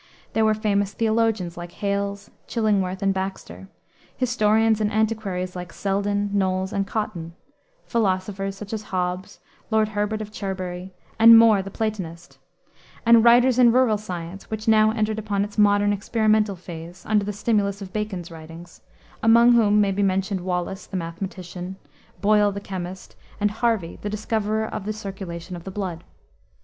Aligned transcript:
There 0.33 0.45
were 0.45 0.55
famous 0.55 0.93
theologians, 0.93 1.57
like 1.57 1.73
Hales, 1.73 2.31
Chillingworth, 2.47 3.03
and 3.03 3.13
Baxter; 3.13 3.67
historians 4.17 4.81
and 4.81 4.91
antiquaries, 4.91 5.55
like 5.55 5.71
Selden, 5.71 6.31
Knolles, 6.33 6.73
and 6.73 6.87
Cotton; 6.87 7.33
philosophers, 7.85 8.55
such 8.57 8.73
as 8.73 8.85
Hobbes, 8.89 9.41
Lord 9.69 9.89
Herbert 9.89 10.19
of 10.19 10.31
Cherbury, 10.33 10.91
and 11.19 11.37
More, 11.37 11.61
the 11.61 11.69
Platonist; 11.69 12.39
and 13.05 13.23
writers 13.23 13.59
in 13.59 13.71
rural 13.71 13.99
science 13.99 14.49
which 14.49 14.67
now 14.67 14.89
entered 14.89 15.19
upon 15.19 15.43
its 15.43 15.59
modern, 15.59 15.93
experimental 15.93 16.55
phase, 16.55 17.05
under 17.05 17.23
the 17.23 17.31
stimulus 17.31 17.79
of 17.79 17.93
Bacon's 17.93 18.31
writings 18.31 18.81
among 19.21 19.51
whom 19.53 19.79
may 19.79 19.91
be 19.91 20.01
mentioned 20.01 20.41
Wallis, 20.41 20.87
the 20.87 20.97
mathematician; 20.97 21.75
Boyle, 22.21 22.51
the 22.51 22.59
chemist, 22.59 23.15
and 23.39 23.51
Harvey, 23.51 23.99
the 24.01 24.09
discoverer 24.09 24.65
of 24.65 24.85
the 24.85 24.93
circulation 24.93 25.55
of 25.55 25.63
the 25.63 25.69
blood. 25.69 26.03